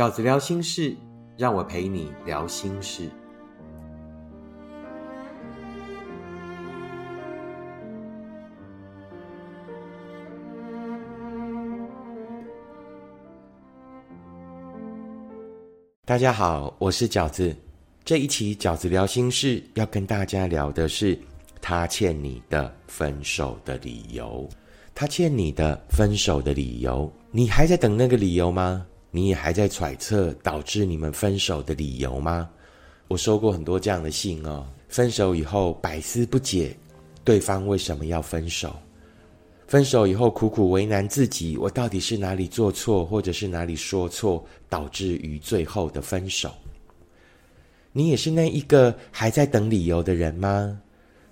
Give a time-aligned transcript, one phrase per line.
[0.00, 0.96] 饺子聊心事，
[1.36, 3.06] 让我陪你聊心事。
[16.06, 17.54] 大家好，我是饺子。
[18.02, 21.18] 这一期饺子聊心事要跟大家聊的是
[21.60, 24.48] 他欠你的分手的理由。
[24.94, 28.86] 他欠你的分手的理由，你还在等那个理由吗？
[29.10, 32.48] 你也还在揣测导致你们分手的理由吗？
[33.08, 34.66] 我收过很多这样的信哦。
[34.88, 36.76] 分手以后百思不解，
[37.24, 38.74] 对方为什么要分手？
[39.66, 46.52] 分手以后苦苦为难自己，我到底是哪里做错，或者是哪里说错，导致于最后的分手？
[47.92, 50.80] 你也是那一个还在等理由的人吗？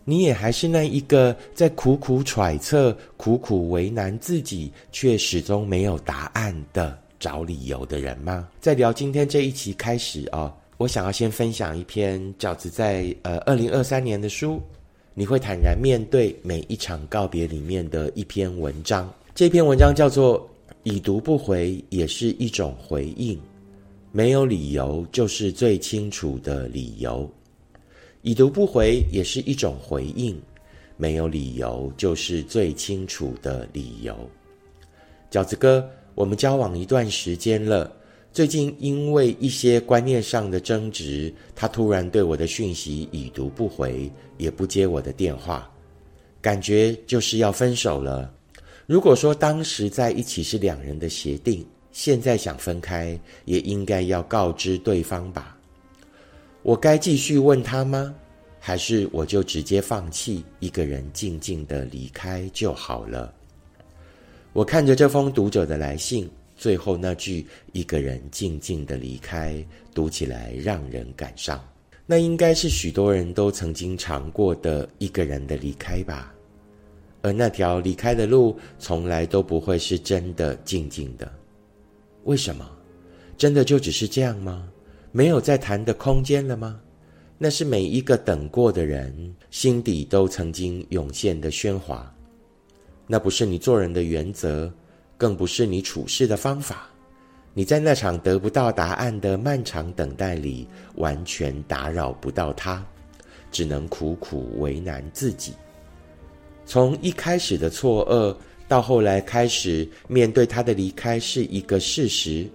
[0.05, 8.49] 你也还是那一个在苦苦揣测、苦苦为难自己，却始终没有答案的找理由的人吗？
[8.61, 14.63] 在聊今天这一期开始啊，我想要先分享一篇饺子在呃二零二三年的书，
[15.15, 19.13] 你会坦然面对每一场告别里面的一篇文章。
[19.35, 20.41] 这篇文章叫做
[20.83, 23.37] 《已读不回也是一种回应》。
[24.11, 27.31] 没有理由就是最清楚的理由，
[28.23, 30.41] 已读不回也是一种回应。
[30.97, 34.17] 没有理由就是最清楚的理由。
[35.31, 35.89] 饺子哥，
[36.19, 37.93] 我们交往一段时间了，
[38.33, 45.71] 最近因为一些观念上的争执，他突然对我的讯息已读不回，也不接我的电话，
[46.43, 48.35] 感觉就是要分手了。
[48.85, 51.65] 如果说当时在一起是两人的协定。
[51.91, 55.57] 现在想分开，也应该要告知对方吧。
[56.63, 58.15] 我该继续问他吗？
[58.61, 63.35] 还是我就直接放弃，一个人静静的离开就好了？
[64.59, 69.65] 我看着这封读者的来信，最后那句“一个人静静的离开”，
[69.95, 71.65] 读起来让人感伤。
[72.07, 76.35] 那应该是许多人都曾经尝过的一个人的离开吧。
[77.23, 81.33] 而那条离开的路，从来都不会是真的静静的。
[82.25, 82.69] 为什么？
[83.37, 84.69] 真的就只是这样吗？
[85.13, 86.81] 没有再谈的空间了吗？
[87.39, 92.13] 那是每一个等过的人心底都曾经涌现的喧哗。
[93.09, 94.73] 那不是你做人的原则，
[95.17, 96.89] 更不是你处事的方法。
[97.55, 102.87] 你在那场得不到答案的漫长等待里，完全打扰不到他，
[103.51, 105.55] 只能苦苦为难自己。
[106.65, 108.37] 从一开始的错愕。
[108.69, 112.47] 到后来开始面对他的离开是一个事实，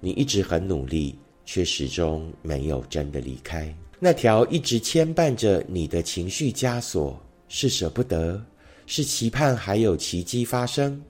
[0.00, 1.14] 你一直很努力，
[1.44, 3.70] 却始终没有真的离开。
[4.00, 8.42] 那条一直牵绊着你的情绪枷锁，是舍不得，
[8.88, 11.00] 是期盼还有奇迹发生，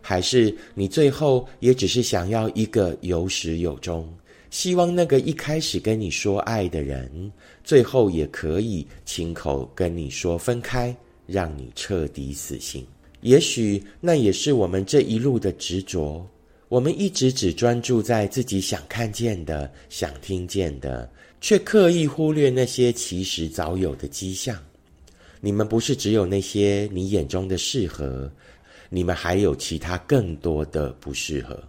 [0.00, 4.08] 还是你最后也只是想要一个有始有终，
[4.50, 7.32] 希望那个一开始跟你说爱的人，
[7.64, 10.96] 最后也可以亲口跟你说分开，
[11.26, 12.86] 让你彻底死心。
[13.22, 16.24] 也许那也是我们这一路的执着。
[16.68, 24.56] 我们一直只专注在自己想看见的、想听见的，却刻意忽略那些其实早有的迹象。
[25.44, 28.32] 你们不是只有那些你眼中的适合，
[28.88, 31.62] 你们还有其他更多的不适合。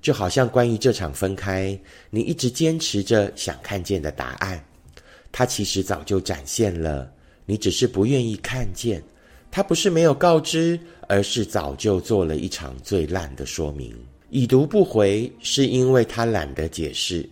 [0.00, 1.78] 就好像关于这场分开，
[2.08, 4.64] 你一直坚持着想看见的答案，
[5.30, 7.12] 它其实早就展现了，
[7.44, 9.04] 你只是不愿意看见。
[9.50, 13.94] 他不是没有告知，而是早就做了一场最烂的说明。
[14.30, 17.28] 已读不回，是因为他懒得解释，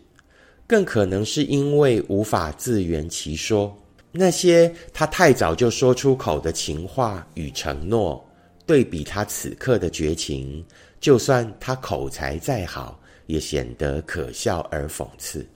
[0.66, 3.74] 更可能是因为无法自圆其说。
[4.12, 8.24] 那些他太早就说出口的情话与承诺，
[8.66, 10.64] 对比他此刻的绝情，
[11.00, 15.46] 就算他口才再好，也显得可笑而讽刺。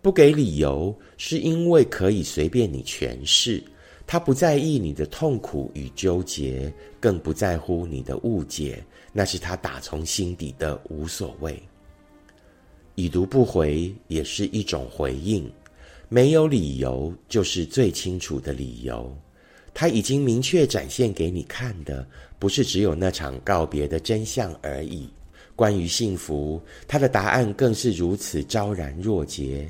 [0.00, 3.62] 不给理由，是因为可以随便你诠释。
[4.06, 8.82] 他不在意你的痛苦与纠结，更不在乎你的误解，
[9.12, 11.62] 那是他打从心底的无所谓。
[12.94, 15.50] 已读不回也是一种回应，
[16.08, 19.16] 没有理由就是最清楚的理由。
[19.72, 22.06] 他已经明确展现给你看的，
[22.38, 25.08] 不是只有那场告别的真相而已。
[25.54, 29.68] 关于幸福，他的答案更是如此昭然若揭。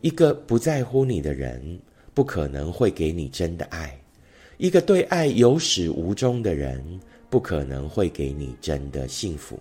[0.00, 1.78] 一个不在乎你的人。
[2.14, 3.94] 不可能会给你真的爱，
[4.56, 6.82] 一个对爱有始无终的人，
[7.28, 9.60] 不可能会给你真的幸福。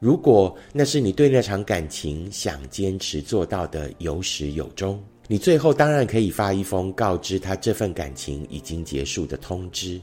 [0.00, 5.00] 如果那是你对那场感情想坚持做到的有始有终，
[5.32, 9.98] 你最后当然可以发一封告知他这份感情已经结束的通知。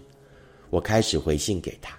[0.72, 1.96] 我开始回信给他，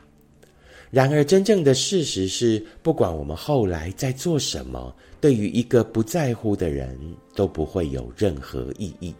[0.90, 6.98] 然而，真正的事实是，不管我们后来在做什么，对于一个不在乎的人，
[7.32, 9.14] 都不会有任何意义。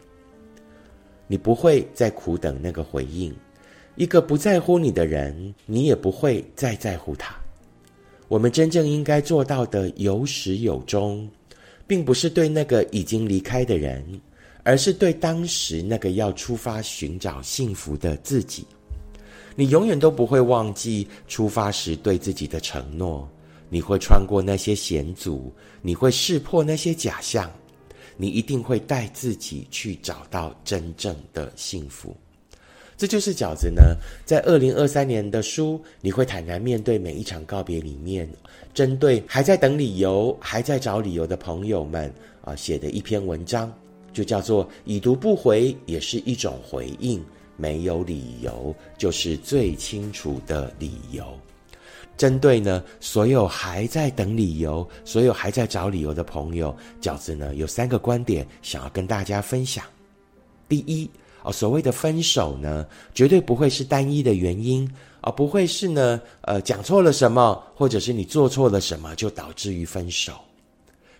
[1.29, 3.33] 你不会再苦等那个回应，
[3.95, 7.33] 一个不在乎你的人，你也不会再在乎他。
[8.27, 11.31] 我们真正应该做到的有始有终，
[11.91, 14.05] 并不是对那个已经离开的人，
[14.63, 18.65] 而是对当时那个要出发寻找幸福的自己。
[19.57, 23.29] 你永远都不会忘记出发时对自己的承诺。
[23.69, 25.53] 你会穿过那些险阻，
[25.83, 27.51] 你会识破那些假象。
[28.17, 32.17] 你一定会带自己去找到真正的幸福，
[33.01, 33.97] 这就是饺子呢。
[34.27, 38.29] 在二零二三年的书，你会坦然面对每一场告别里面，
[38.75, 42.13] 针对还在等理由、还在找理由的朋友们
[42.43, 43.73] 啊，写的一篇文章，
[44.13, 47.25] 就叫做“已读不回也是一种回应”，
[47.57, 51.25] 没有理由就是最清楚的理由。
[52.19, 59.83] 针对呢，所有还在等理由、所有还在找理由的朋友，饺子呢有三个观点想要跟大家分享。
[60.69, 61.09] 第一，
[61.43, 64.89] 哦，所谓的分手呢，绝对不会是单一的原因，
[65.21, 70.33] 而不会是呢，呃，讲错了什么，或者是你做错了什么就导致于分手。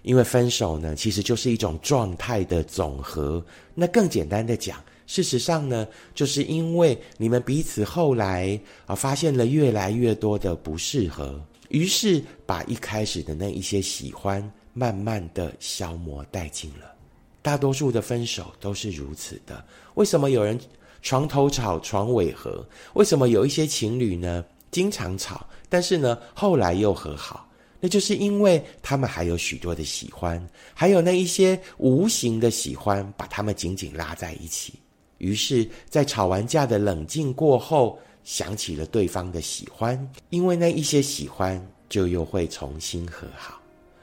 [0.03, 3.45] 因为分手呢，其实就是一种状态的总和。
[3.75, 4.83] 那更简单的讲。
[5.07, 11.39] 事实上呢，就是因为你们彼此后来啊发现了越来越多的不适合，
[11.69, 14.41] 于是把一开始的那一些喜欢
[14.73, 16.90] 慢慢的消磨殆尽了。
[17.43, 19.65] 大多数的分手都是如此的。
[19.95, 20.59] 为什么有人
[21.03, 22.65] 床头吵床尾和？
[22.95, 27.47] 为什么有一些情侣呢经常吵，但是呢后来又和好？
[27.83, 34.75] 那就是因为他们还有许多的喜欢，还有那一些无形的喜欢，把他们紧紧拉在一起。
[35.17, 43.59] 于是，在吵完架的冷静过后，想起了对方的喜欢，因为那一些喜欢，就又会重新和好。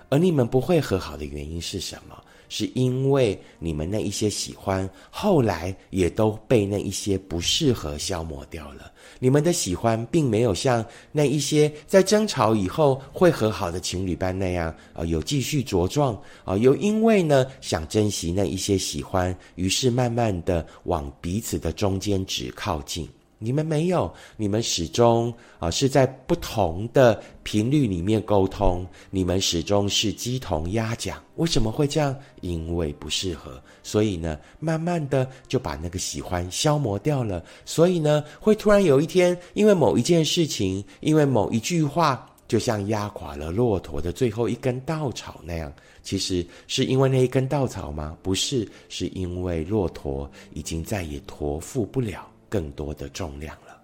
[0.10, 2.20] 而你们不会和好的原因是什么？
[2.50, 8.92] 是因为你们那一些喜欢，后来也都被那一些不适合消磨掉了。
[9.20, 23.08] 你们的喜欢，并没有像那一些在争吵以后会和好的情侣般那样，啊，有继续茁壮，啊，又因为呢想珍惜那一些喜欢，于是慢慢的往彼此的中间值靠近。
[23.40, 31.22] 你们没有，你们始终啊是在不同的频率里面沟通，你们始终是鸡同鸭讲。
[31.36, 32.16] 为什么会这样？
[32.42, 37.44] 因为不适合，所以呢，慢慢的就把那个喜欢消磨掉了。
[37.64, 45.72] 所以呢，会突然有一天，因为某一件事情，因为某一句话，就像压垮了骆驼的最后一根稻草那样。
[46.02, 48.18] 其实是因为那一根稻草吗？
[48.24, 52.28] 不是，是因为骆驼已经再也驮负不了。
[52.50, 53.82] 更多的重量了。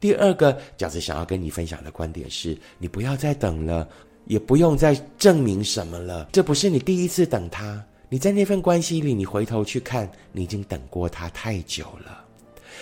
[0.00, 3.88] 第二个饺子想要跟你分享的观点是：你不要再等了，
[4.26, 6.28] 也不用再证明什么了。
[6.32, 12.24] 这不是你第一次等他，你在那份关系里，你回头去看，你已经等过他太久了，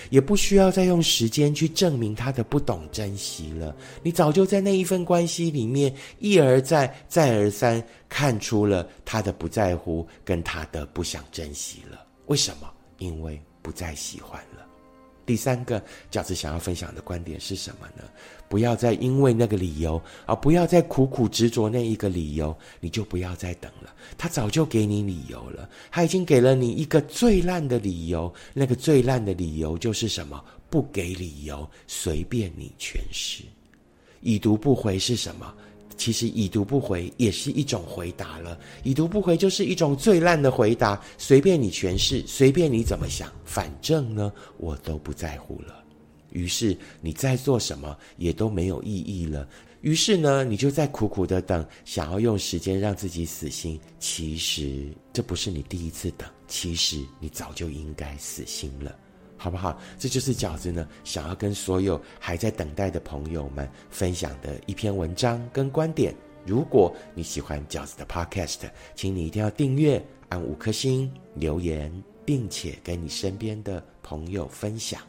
[0.09, 3.77] 也不需要再用时间去证明他的不懂珍惜了。
[4.03, 12.07] 你早就在那一份关系里面一而再、再而三看出了他的不在乎跟他的不想珍惜了。
[12.29, 12.71] 为什么？
[12.97, 14.67] 因为不再喜欢了。
[15.31, 15.81] 第三个
[16.11, 18.03] 饺子想要分享的观点是什么呢？
[18.49, 23.95] 不要再因为那个理由，而不要再苦苦执着那一个理由，你就不要再等了。
[24.19, 28.35] 他早就给你理由了，他已经给了你一个最烂的理由。
[28.53, 30.45] 那个最烂的理由就是什么？
[30.69, 33.45] 不给理由，随便你诠释。
[34.23, 35.55] 已读不回是什么？
[36.01, 45.85] 其实已读不回也是一种回答了，已读不回就是一种最烂的回答，随便你诠释，随便你怎么想，反正呢，我都不在乎了。
[46.31, 49.47] 于是你在做什么也都没有意义了。
[49.83, 53.79] 于是呢，你就在苦苦的等，想要用时间让自己死心。
[53.99, 58.97] 其实这不是你第一次等，其实你早就应该死心了。
[59.43, 59.81] 好不好？
[59.99, 66.15] 这就是饺子呢，想要跟所有还在等待的朋友们分享的一篇文章跟观点。
[66.45, 68.59] 如果你喜欢饺子的 Podcast，
[68.95, 71.91] 请你一定要订阅、按五颗星、留言，
[72.23, 75.01] 并且跟你身边的朋友分享。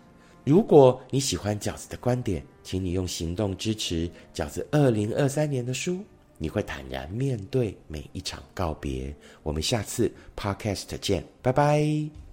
[0.45, 6.00] 如果你喜欢饺子的观点，请你用行动支持饺子二零二三年的书。
[6.38, 9.15] 你会坦然面对每一场告别。
[9.43, 12.30] 我们下次 Podcast 见，拜拜。